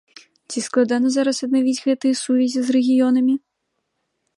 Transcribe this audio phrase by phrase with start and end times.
[0.53, 3.35] Ці складана зараз аднавіць гэтыя сувязі з рэгіёнамі?